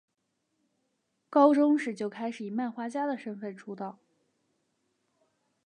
[1.29, 3.99] 高中时就开始以漫画家的身份出道。